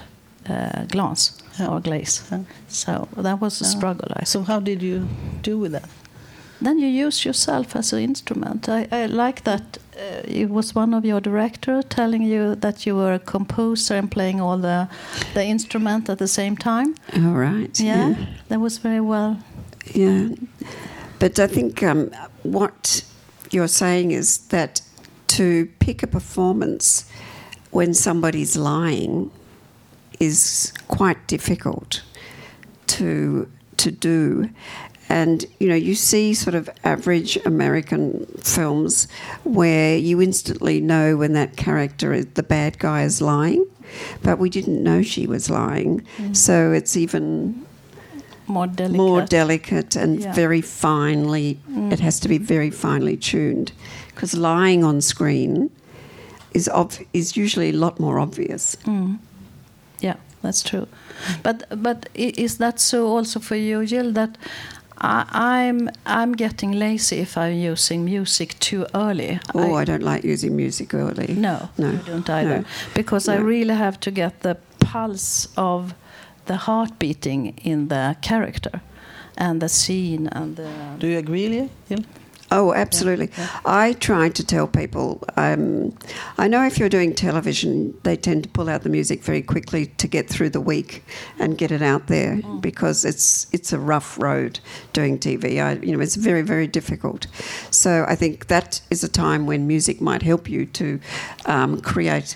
[0.49, 2.21] uh, glance or glaze.
[2.67, 3.69] So that was a Yeah.
[3.77, 4.09] struggle.
[4.21, 5.07] I So how did you
[5.43, 5.89] do with that?
[6.61, 8.69] Then you use yourself as an instrument.
[8.69, 12.95] I, I like that uh, it was one of your director telling you that you
[12.95, 14.87] were a composer and playing all the
[15.33, 16.95] the instrument at the same time.
[17.15, 17.79] All right.
[17.79, 18.15] Yeah,
[18.47, 19.37] that was very well.
[19.93, 20.29] Yeah.
[21.19, 22.11] But I think um,
[22.43, 23.03] what
[23.51, 24.81] you're saying is that
[25.27, 27.05] to pick a performance
[27.71, 29.31] when somebody's lying
[30.19, 32.01] is quite difficult
[32.87, 33.47] to
[33.77, 34.49] to do.
[35.11, 39.07] And you know, you see sort of average American films
[39.43, 43.65] where you instantly know when that character, is, the bad guy, is lying,
[44.23, 46.01] but we didn't know she was lying.
[46.31, 47.65] So it's even
[48.47, 48.97] More delicate.
[48.97, 50.33] more delicate and Yeah.
[50.33, 51.57] very finely.
[51.69, 51.91] Mm.
[51.91, 53.71] It has to be very finely tuned
[54.15, 55.69] because lying on screen
[56.53, 58.77] is ob- is usually a lot more obvious.
[58.85, 59.17] Mm.
[59.99, 60.87] Yeah, that's true.
[61.43, 64.11] But but is that so also for you, Jill?
[64.13, 64.37] That
[65.01, 69.39] I, I'm I'm getting lazy if I'm using music too early.
[69.55, 71.33] Oh, I, don't like using music early.
[71.33, 72.59] No, no, I don't either.
[72.59, 72.65] no.
[72.93, 75.95] Because I really have to get the pulse of
[76.45, 78.81] the heart beating in the character
[79.37, 80.69] and the scene and the.
[80.99, 81.69] Do you agree, Leah?
[82.53, 83.29] Oh, absolutely.
[83.65, 85.23] I try to tell people.
[85.37, 85.97] Um,
[86.37, 89.85] I know if you're doing television, they tend to pull out the music very quickly
[89.85, 91.05] to get through the week
[91.39, 94.59] and get it out there because it's it's a rough road
[94.91, 95.63] doing TV.
[95.63, 97.27] I, you know, it's very very difficult.
[97.71, 100.99] So I think that is a time when music might help you to
[101.45, 102.35] um, create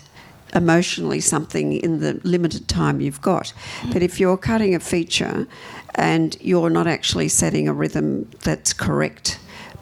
[0.54, 3.52] emotionally something in the limited time you've got.
[3.92, 5.46] But if you're cutting a feature
[5.94, 9.38] and you're not actually setting a rhythm that's correct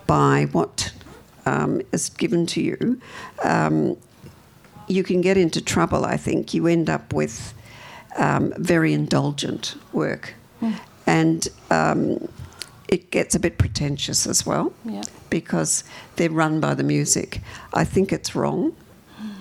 [0.06, 0.92] by what
[1.46, 3.00] um, is given to you,
[3.42, 3.96] um,
[4.88, 6.52] you can get into trouble, I think.
[6.54, 7.54] You end up with
[8.16, 10.34] um, very indulgent work.
[11.06, 12.28] And um,
[12.88, 15.02] it gets a bit pretentious as well Yeah.
[15.28, 15.84] because
[16.16, 17.42] they're run by the music.
[17.74, 18.74] I think it's wrong.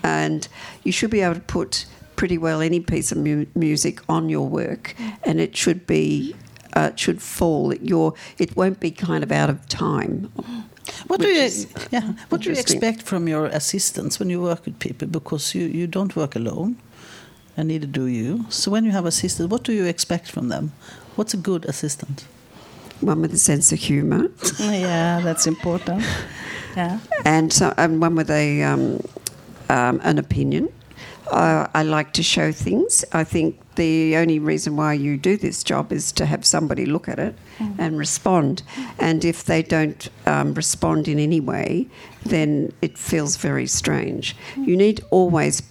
[0.04, 0.46] And
[0.84, 1.86] you should be able to put
[2.18, 6.36] pretty well any piece of mu- music on your work, and it should be,
[6.74, 7.74] uh, should fall.
[7.76, 10.32] Your, it won't be kind of out of time.
[11.08, 12.14] What do you is yeah?
[12.30, 15.08] What do you expect from your assistants when you work with people?
[15.08, 16.78] Because you, you don't work alone,
[17.56, 18.46] and neither do you.
[18.50, 20.74] So when you have assistants, what do you expect from them?
[21.16, 22.26] What's a good assistant?
[23.00, 24.30] One with a sense of humour.
[24.60, 26.04] yeah, that's important.
[26.76, 27.00] Yeah.
[27.26, 29.02] and so and one with a um,
[29.70, 30.70] um, an opinion.
[31.32, 33.06] Uh, I like to show things.
[33.14, 37.08] I think the only reason why you do this job is to have somebody look
[37.08, 37.76] at it mm.
[37.78, 38.64] and respond.
[39.00, 41.88] And if they don't um, respond in any way,
[42.26, 44.36] then it feels very strange.
[44.56, 44.68] Mm.
[44.68, 45.62] You need always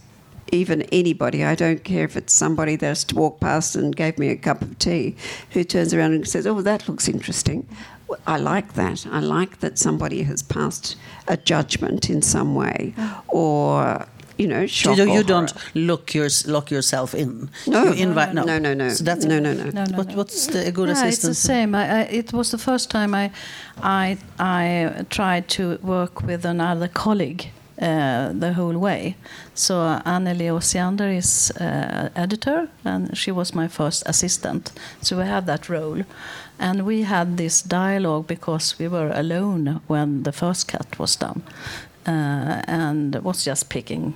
[0.53, 4.19] even anybody, I don't care if it's somebody that has to walk past and gave
[4.19, 5.17] me a cup of tea,
[5.51, 7.67] who turns around and says, "Oh, that looks interesting."
[8.07, 9.07] Well, I like that.
[9.11, 13.23] I like that somebody has passed a judgment in some way, mm.
[13.29, 14.07] or
[14.39, 15.65] you know, shock you, or you don't horror.
[15.75, 17.51] look your, lock yourself in.
[17.67, 17.85] No.
[17.85, 18.89] you invite no, No, no, no.
[18.89, 19.65] So that's No, no, no.
[19.71, 20.17] No, no, what, no.
[20.17, 21.31] What's the a good yeah, assistant?
[21.33, 21.75] it's the same.
[21.75, 23.31] I, I, it was the first time I,
[23.83, 29.17] I, I tried to work with another colleague uh, the whole way.
[29.55, 29.75] So
[30.07, 34.73] Anneli Osiander is uh, editor, and she was my first assistant.
[35.01, 36.05] So we had that role,
[36.59, 41.43] and we had this dialogue because we were alone when the first cut was done,
[42.07, 44.15] uh, and was just picking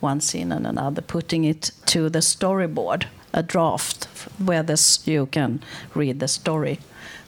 [0.00, 4.04] one scene and another, putting it to the storyboard, a draft
[4.38, 5.60] where this you can
[5.94, 6.78] read the story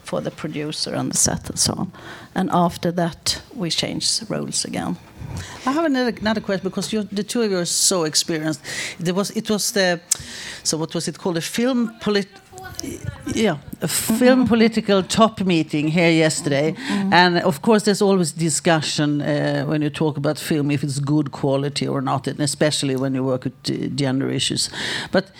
[0.02, 1.92] for the producer and the set and so on.
[2.34, 4.96] And after that, we changed roles again.
[5.66, 8.60] I have another, another question because you're, the two of you are so experienced.
[8.98, 10.00] There was it was the
[10.62, 12.28] so what was it called a film polit
[13.34, 16.74] yeah a film political top meeting here yesterday
[17.12, 21.30] and of course there's always discussion uh, when you talk about film if it's good
[21.30, 24.70] quality or not and especially when you work with gender issues
[25.12, 25.30] but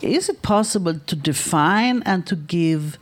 [0.00, 2.98] is it possible to define and to give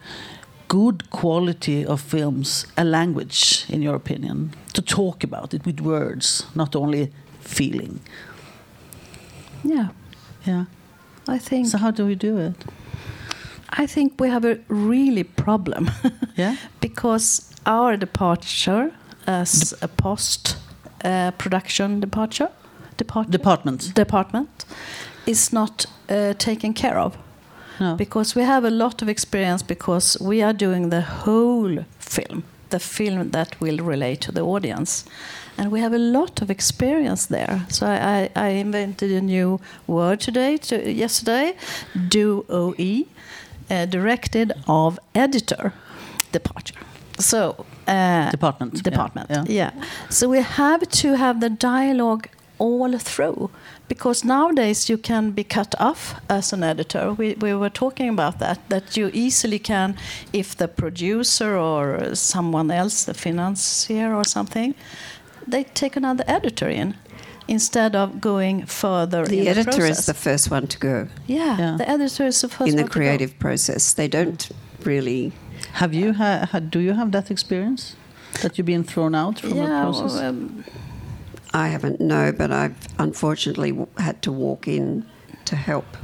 [0.68, 6.46] good quality of films a language, in your opinion, to talk about it with words,
[6.54, 8.00] not only feeling?
[9.64, 9.88] Yeah,
[10.44, 10.64] Yeah.
[11.28, 11.66] I think.
[11.66, 12.54] So how do we do it?
[13.70, 15.90] I think we have a really problem.
[16.38, 16.56] Yeah.
[16.80, 18.90] because our departure
[19.26, 20.56] as a post
[21.02, 22.48] uh, production departure
[22.98, 23.94] depart- Department.
[23.94, 24.66] department
[25.26, 27.16] is not uh, taken care of.
[27.80, 27.94] No.
[27.96, 32.78] Because we have a lot of experience because we are doing the whole film, the
[32.78, 35.04] film that will relate to the audience.
[35.58, 37.64] And we have a lot of experience there.
[37.70, 41.54] So I, I, I invented a new word today, to, yesterday,
[42.08, 43.04] DOE,
[43.70, 45.72] uh, directed of editor
[46.32, 46.74] departure.
[47.18, 49.44] So uh, Department, yeah, department, yeah.
[49.48, 49.70] yeah.
[50.10, 53.50] So we have to have the dialogue all through
[53.88, 57.12] because nowadays you can be cut off as an editor.
[57.12, 59.96] We, we were talking about that, that you easily can,
[60.32, 64.74] if the producer or someone else, the financier or something,
[65.46, 66.94] they take another editor in
[67.48, 69.98] instead of going further The in the editor process.
[70.00, 71.76] is the first one to go yeah, Yeah.
[71.78, 73.00] the editor is the first in the one to go.
[73.00, 73.92] creative process.
[73.92, 74.48] They don't
[74.84, 75.32] really.
[75.74, 76.70] Have you ha- had?
[76.70, 77.96] Do you have that experience
[78.42, 80.12] that you've been thrown out from a process?
[80.14, 80.64] well, um,
[81.52, 85.04] I haven't no, but I've unfortunately w- had to walk in
[85.46, 85.96] to help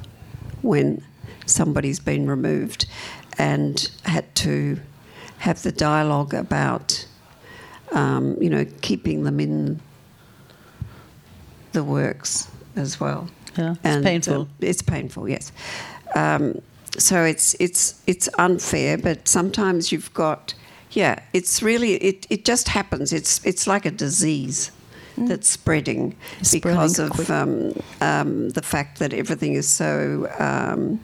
[0.62, 1.02] when
[1.46, 2.86] somebody's been removed,
[3.38, 4.78] and had to
[5.38, 7.04] have the dialogue about,
[7.90, 9.80] um, you know, keeping them in
[11.72, 13.28] the works as well.
[13.56, 14.42] yeah, it's painful.
[14.42, 15.52] uh, it's painful, yes.
[16.14, 16.60] Um,
[16.98, 20.54] so it's it's it's unfair, but sometimes you've got,
[20.90, 21.20] yeah.
[21.32, 23.12] It's really it, it just happens.
[23.12, 24.70] It's it's like a disease
[25.16, 26.16] that's spreading
[26.50, 30.28] because Spreading of um, um, the fact that everything is so.
[30.38, 31.00] Um,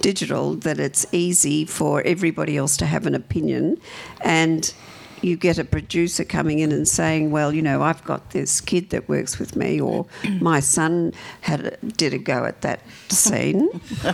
[0.00, 3.78] digital that it's easy for everybody else to have an opinion
[4.22, 4.74] and
[5.22, 8.90] you get a producer coming in and saying well you know i've got this kid
[8.90, 10.06] that works with me or
[10.40, 13.68] my son had a, did a go at that scene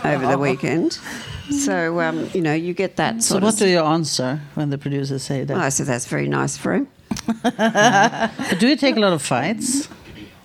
[0.05, 0.99] over the weekend
[1.49, 4.77] so um, you know you get that So sort what do you answer when the
[4.77, 5.53] producers say that?
[5.53, 6.87] Well, i said that's very nice for him
[8.59, 9.89] do you take a lot of fights?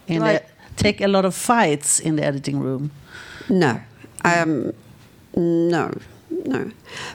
[0.06, 0.42] In I- the,
[0.76, 2.90] take a lot of fights in the editing room.
[3.50, 3.80] No.
[4.24, 4.72] Um,
[5.36, 5.92] no,
[6.30, 6.70] no.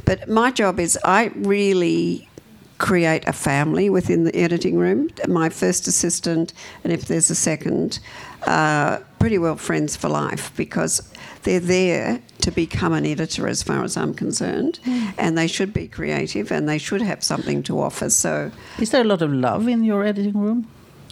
[0.05, 2.29] But my job is I really
[2.80, 5.10] create a family within the editing room.
[5.28, 8.00] My first assistant, and if there's a second,
[8.48, 11.02] uh, pretty well friends for life because
[11.44, 14.80] they're there to become an editor as far as I'm concerned.
[15.18, 18.10] And they should be creative and they should have something to offer.
[18.10, 20.68] So, Is there a lot of love in your editing room?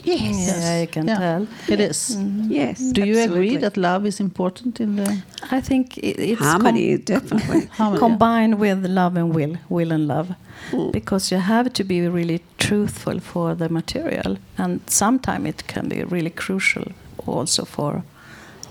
[0.08, 0.48] Yes.
[0.48, 1.48] yeah, you can Yeah, tell.
[1.74, 2.18] It is.
[2.50, 2.80] Yes.
[2.92, 5.10] Do you agree that love is important in the
[5.52, 7.66] I think it, it's Harmony, com- definitely.
[7.78, 8.00] harmony?
[8.00, 10.30] combined with love and will, will and love,
[10.72, 10.92] Mm.
[10.92, 16.04] because you have to be really truthful for the material, and sometimes it can be
[16.04, 16.84] really crucial
[17.28, 18.04] also for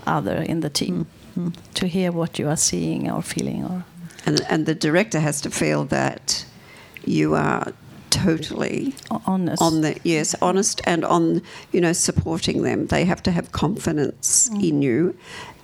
[0.05, 1.05] other in the team
[1.37, 3.83] Mm, to hear what you are seeing or feeling or.
[4.25, 6.45] And, and the director has to feel that
[7.05, 7.71] you are
[8.09, 8.93] totally
[9.25, 9.61] honest.
[9.61, 11.41] on the yes honest and on
[11.71, 15.13] you know supporting them they have to have confidence in you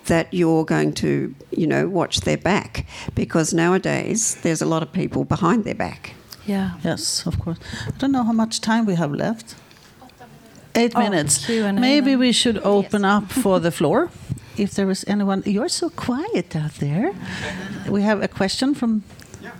[0.06, 4.92] that you're going to you know watch their back because nowadays there's a lot of
[4.92, 6.14] people behind their back
[6.46, 6.70] Yeah.
[6.84, 7.58] Yes, of course.
[7.86, 9.54] I don't know how much time we have left.
[10.74, 11.46] Eight Oh, minutes.
[11.46, 12.18] Q&A Maybe then.
[12.18, 14.08] we should open up for the floor.
[14.56, 15.42] if there is anyone.
[15.46, 17.12] You're so quiet out there.
[17.88, 19.02] We have a question from.
[19.42, 19.52] Yeah.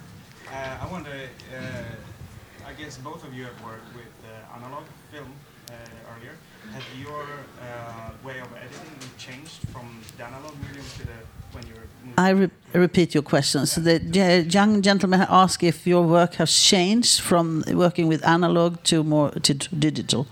[0.52, 5.32] Uh, I wonder, uh, I guess both of you have worked with uh, analog film
[5.70, 5.74] uh,
[6.16, 6.32] earlier.
[6.72, 7.22] Have your
[7.60, 11.18] uh, way of editing changed from the analog medium to the
[11.52, 11.84] when you're
[12.16, 13.66] I re- repeat your question.
[13.66, 19.02] So the young gentleman asked if your work has changed from working with analog to
[19.04, 20.26] more to, to digital.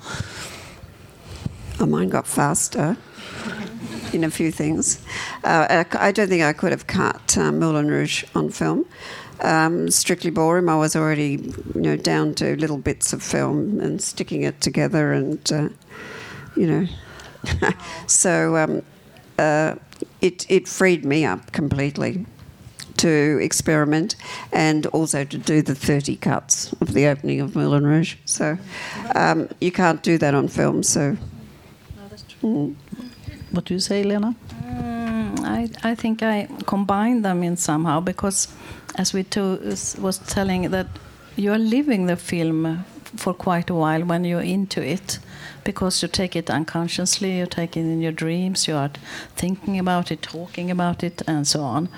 [1.80, 2.96] Oh, mine got faster
[4.12, 5.02] in a few things.
[5.42, 8.84] Uh, I c- I don't think I could have cut uh, Moulin Rouge on film.
[9.42, 14.00] Um, Strictly Ballroom, I was already, you know, down to little bits of film and
[14.00, 15.68] sticking it together, and uh,
[16.56, 16.86] you know,
[18.06, 18.82] so um,
[19.38, 19.74] uh,
[20.20, 22.24] it it freed me up completely
[22.98, 24.14] to experiment
[24.52, 28.16] and also to do the 30 cuts of the opening of Moulin Rouge.
[28.26, 28.58] So
[29.16, 30.82] um, you can't do that on film.
[30.82, 31.16] So.
[32.42, 32.74] Mm.
[33.52, 34.34] What do you say, Lena?
[35.44, 38.48] I, I think I combine them in somehow because,
[38.98, 39.58] as we to,
[40.00, 40.86] was telling, that
[41.36, 42.84] you are living the film
[43.16, 45.18] for quite a while when you're into it,
[45.64, 48.90] because you take it unconsciously, you take it in your dreams, you are
[49.36, 51.88] thinking about it, talking about it, and so on.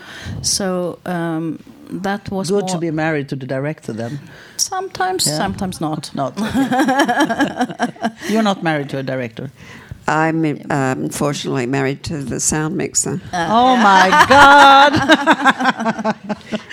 [0.43, 1.59] So um,
[1.91, 4.19] that was Good to be married to the director then.
[4.57, 5.37] sometimes, Yeah.
[5.37, 6.11] sometimes not.
[6.15, 6.35] Not.
[8.29, 9.51] You're not married to a director.
[10.07, 13.21] I'm um, unfortunately married to the sound mixer.
[13.33, 14.93] oh my God!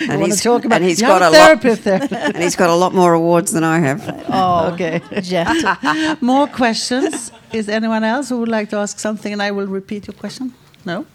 [0.00, 2.30] and wanna he's, talk about- and he's you got a therapist lot, there.
[2.34, 4.24] and he's got a lot more awards than I have.
[4.28, 5.00] Oh, okay.
[5.22, 6.16] Yeah.
[6.20, 7.32] More questions?
[7.52, 10.52] Is anyone else who would like to ask something, and I will repeat your question?
[10.84, 11.06] No.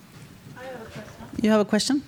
[1.41, 2.01] You have a question?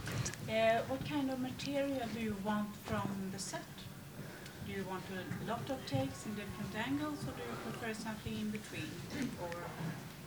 [0.49, 3.61] Uh, what kind of material do you want from the set?
[4.69, 8.33] Do you want a lot of takes in different angles, or do you prefer something
[8.33, 8.89] in between?
[9.41, 9.49] Or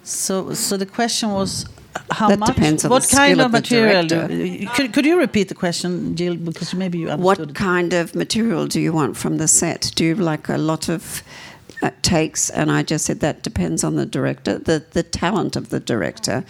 [0.02, 1.66] So, so the question was
[2.10, 2.54] how That much?
[2.56, 4.06] depends on what the kind skill of of the material?
[4.06, 6.34] do you- could, could you repeat the question, Jill?
[6.36, 7.54] Because maybe you understood What it.
[7.54, 9.92] kind of material do you want from the set?
[9.94, 11.22] Do you like a lot of
[11.82, 12.50] uh, takes?
[12.50, 16.44] And I just said that depends on the director, the, the talent of the director.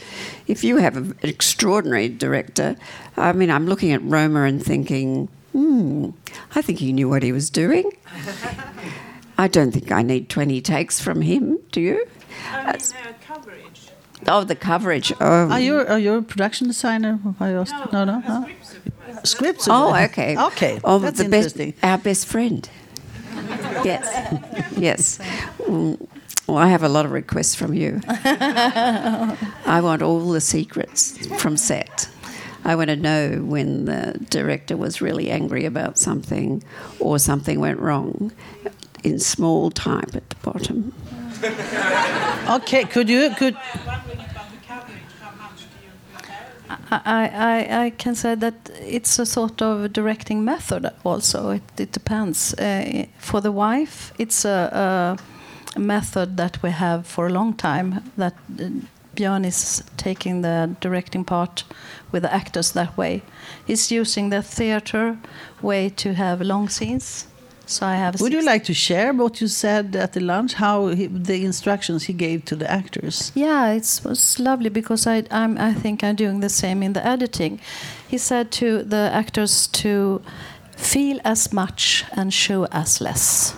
[0.46, 2.76] If you have an extraordinary director,
[3.18, 6.10] I mean, I'm looking at Roma and thinking, hmm,
[6.54, 7.90] I think he knew what he was doing.
[9.38, 12.06] I don't think I need 20 takes from him, do you?
[12.50, 13.88] I mean, uh, coverage.
[14.28, 15.12] Oh, the coverage.
[15.20, 17.18] Oh, Are you are you a production designer?
[17.40, 17.74] I asked.
[17.92, 18.46] No, no, no.
[19.24, 19.66] Script.
[19.68, 20.36] Oh, okay.
[20.38, 21.74] Okay, Oh, that's the best, interesting.
[21.82, 22.68] our best friend.
[23.84, 24.06] Yes,
[24.76, 25.18] yes.
[25.66, 25.96] Mm,
[26.46, 28.00] Well, I have a lot of requests from you.
[28.08, 32.08] I want all the secrets from set.
[32.64, 36.62] I want to know when the director was really angry about something
[37.00, 38.32] or something went wrong
[39.02, 40.92] in small type at the bottom.
[42.48, 43.56] Okay, could you could
[46.90, 47.30] I,
[47.70, 51.50] I, I can say that it's a sort of directing method also.
[51.50, 52.54] It, it depends.
[52.54, 55.16] Uh, for the wife, it's a,
[55.76, 58.02] a method that we have for a long time.
[58.16, 58.68] That uh,
[59.16, 61.64] Björn is taking the directing part
[62.10, 63.22] with the actors that way.
[63.66, 65.18] He's using the theater
[65.60, 67.26] way to have long scenes.
[67.66, 68.20] So I have.
[68.20, 70.54] Would you like to share what you said at the lunch?
[70.54, 73.32] How he, the instructions he gave to the actors?
[73.34, 77.06] Yeah, it was lovely because I, I'm, I think I'm doing the same in the
[77.06, 77.60] editing.
[78.08, 80.20] He said to the actors to
[80.76, 83.56] feel as much and show as less.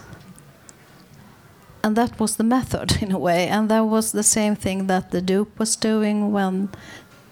[1.84, 5.10] And that was the method in a way, and that was the same thing that
[5.10, 6.68] the dupe was doing when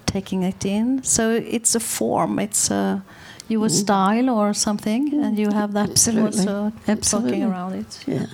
[0.05, 1.03] taking it in.
[1.03, 3.03] So it's a form, it's a
[3.49, 3.77] you a mm-hmm.
[3.77, 6.41] style or something, and you have that Absolutely.
[6.41, 7.31] also Absolutely.
[7.31, 8.05] talking around it.
[8.07, 8.27] Yeah.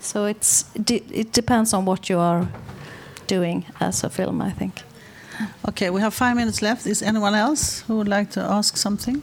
[0.00, 2.46] So it's it depends on what you are
[3.26, 4.82] doing as a film, I think.
[5.68, 6.86] Okay, we have five minutes left.
[6.86, 9.22] Is anyone else who would like to ask something?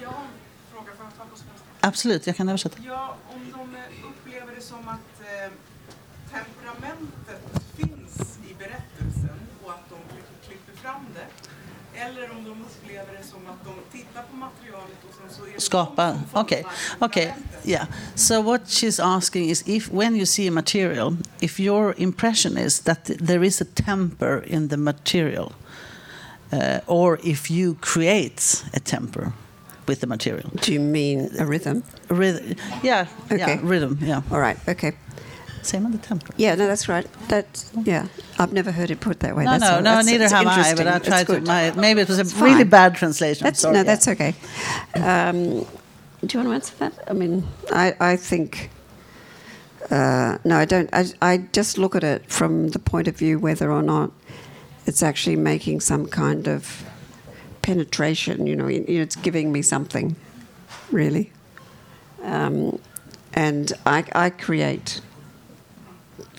[0.00, 0.28] Jag har en
[0.72, 1.88] fråga, får jag ta på svenska?
[1.88, 2.76] Absolut, jag kan översätta.
[2.86, 3.14] Ja,
[12.98, 16.20] om upplever det som att de tittar på materialet och sen så är det Skapa.
[16.34, 16.62] Okay,
[17.00, 17.32] okay,
[17.64, 17.86] yeah.
[18.14, 22.80] So what she's asking is if when you see a material, if your impression is
[22.80, 25.52] that there is a temper in the material,
[26.52, 29.32] uh, or if you create a temper
[29.86, 30.50] with the material.
[30.60, 31.82] Do you mean a rhythm?
[32.08, 33.38] Rhythm, yeah, Okay.
[33.38, 34.22] yeah, rhythm, yeah.
[34.30, 34.92] All right, okay.
[35.68, 36.32] Same on the temper.
[36.38, 37.06] Yeah, no, that's right.
[37.28, 38.08] That yeah,
[38.38, 39.44] I've never heard it put that way.
[39.44, 40.74] No, that's no, all- no, neither have I.
[40.74, 40.86] But.
[40.86, 41.40] I tried to.
[41.42, 42.68] My, maybe it was a It's really fine.
[42.70, 43.44] bad translation.
[43.44, 43.74] That's, sorry.
[43.74, 43.82] no, yeah.
[43.82, 44.34] that's okay.
[44.94, 45.66] Um,
[46.24, 46.94] do you want to answer that?
[47.06, 48.70] I mean, I, I think.
[49.90, 50.88] Uh, no, I don't.
[50.94, 54.10] I, I just look at it from the point of view whether or not
[54.86, 56.82] it's actually making some kind of
[57.60, 58.46] penetration.
[58.46, 60.16] You know, it- it's giving me something,
[60.90, 61.30] really.
[62.22, 62.80] Um,
[63.34, 65.02] and I, I create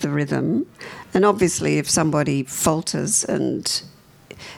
[0.00, 0.66] the rhythm.
[1.14, 3.82] And obviously, if somebody falters and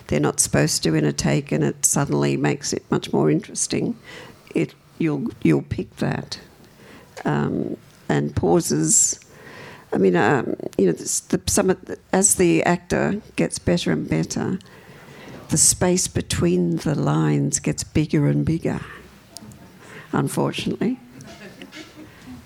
[0.07, 3.97] they're not supposed to in a take, and it suddenly makes it much more interesting,
[4.55, 6.41] it you'll you'll pick that.
[7.25, 7.77] Um,
[8.09, 9.19] and pauses.
[9.93, 14.59] I mean, um, you know, the, some the, as the actor gets better and better,
[15.49, 18.81] the space between the lines gets bigger and bigger.
[20.13, 20.99] Unfortunately,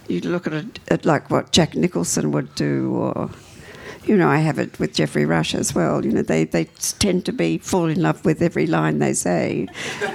[0.08, 3.30] you look at it at like what Jack Nicholson would do, or
[4.04, 6.04] you know, I have it with Geoffrey Rush as well.
[6.04, 6.64] You know, they they
[6.98, 9.68] tend to be fall in love with every line they say,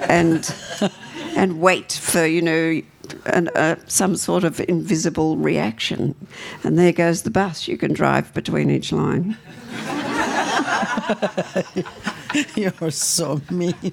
[0.03, 0.53] and
[1.35, 2.81] and wait for you know.
[3.25, 6.15] An, uh, some sort of invisible reaction,
[6.63, 7.67] and there goes the bus.
[7.67, 9.37] You can drive between each line.
[12.55, 13.73] You're so mean.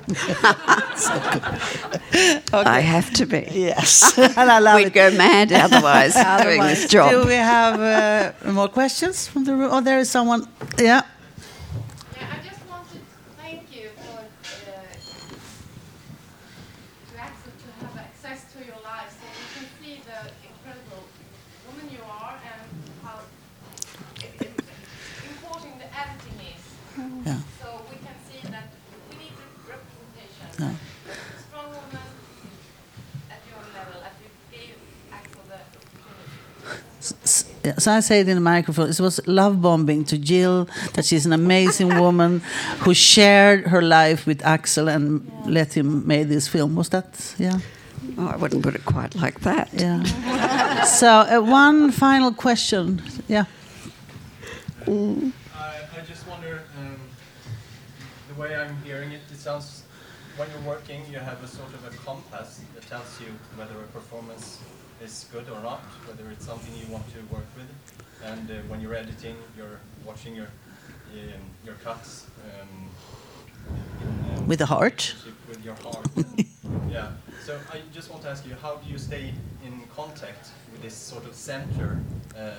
[0.97, 2.53] so good.
[2.53, 3.47] I have to be.
[3.53, 4.93] Yes, and I love We'd it.
[4.93, 7.11] go mad otherwise doing this job.
[7.11, 9.71] Do we have uh, more questions from the room?
[9.73, 10.47] Oh, there is someone.
[10.79, 11.03] Yeah.
[13.37, 14.25] thank you for uh,
[17.11, 21.03] to access to have access to your life, so we can see the incredible
[21.67, 22.63] woman you are and
[23.03, 23.19] how
[25.31, 26.63] important the editing is.
[27.27, 27.41] Yeah.
[27.63, 28.69] So we can see that
[29.11, 30.47] we need the representation.
[30.59, 30.75] Yeah.
[31.49, 32.07] Strong woman
[33.31, 34.75] at your level, as you gave
[35.13, 36.83] Axel the opportunity.
[37.01, 38.89] S- yeah, So I say it in the microphone.
[38.89, 42.41] It was love bombing to Jill that she's an amazing woman
[42.81, 46.77] who shared her life with Axel and let him make this film.
[46.77, 47.59] Was that yeah?
[48.17, 49.69] Oh, I wouldn't put it quite like that.
[49.73, 50.03] Yeah.
[50.85, 53.03] so uh, one final question.
[53.29, 53.45] Yeah.
[54.87, 56.97] I, I just wonder, um,
[58.29, 59.83] the way I'm hearing it, it sounds,
[60.37, 63.87] when you're working, you have a sort of a compass that tells you whether a
[63.89, 64.59] performance
[65.03, 67.69] is good or not, whether it's something you want to work with.
[68.25, 70.49] And uh, when you're editing, you're watching your,
[71.13, 72.27] um, your cuts.
[72.45, 72.89] Um,
[74.01, 75.15] in, um, With the heart?
[75.49, 76.07] With your heart.
[76.91, 77.11] yeah.
[77.45, 79.33] So I just want to ask you, how do you stay
[79.65, 82.01] in contact with this sort of center
[82.37, 82.51] uh,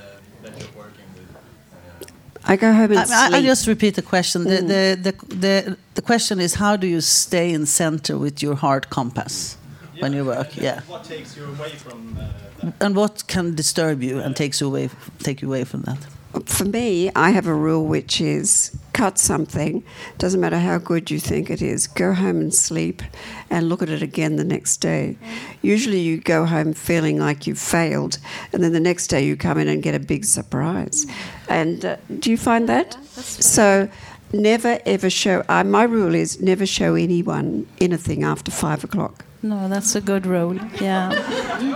[0.43, 2.11] that you're working with?
[2.45, 4.43] I go home and I, I- I just repeat the question.
[4.45, 4.67] The, Mm.
[4.67, 8.89] the, the, the, the question is how do you stay in center with your heart
[8.89, 9.57] compass
[9.99, 10.55] when you work?
[10.57, 10.81] Yeah.
[10.87, 12.27] What takes you away from uh,
[12.61, 12.73] that?
[12.81, 14.89] And what can disturb you and takes you away,
[15.19, 16.05] take you away from that?
[16.45, 19.83] For me, I have a rule which is cut something,
[20.19, 23.01] doesn't matter how good you think it is, go home and sleep
[23.49, 25.17] and look at it again the next day.
[25.63, 28.19] Usually you go home feeling like you've failed,
[28.53, 31.07] and then the next day you come in and get a big surprise.
[31.47, 32.93] And uh, do you find that?
[33.15, 33.89] So
[34.31, 39.25] never ever show, uh, my rule is never show anyone anything after five o'clock.
[39.41, 40.55] No, that's a good rule.
[40.81, 41.11] Yeah.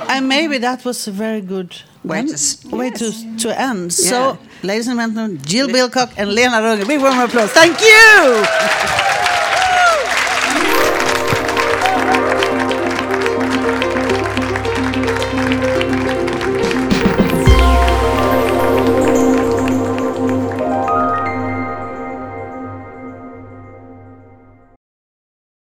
[0.10, 3.84] And maybe that was a very good Way end- to s- way to, to end.
[4.04, 4.10] Yeah.
[4.10, 6.86] So, ladies and gentlemen, Jill Bilcock and Lena Runge.
[6.88, 7.52] Big warm applause.
[7.52, 9.03] Thank you!